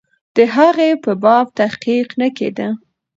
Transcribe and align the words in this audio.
د 0.35 0.37
هغې 0.55 0.91
په 1.03 1.11
باب 1.23 1.45
تحقیق 1.59 2.07
نه 2.21 2.27
کېده. 2.37 2.67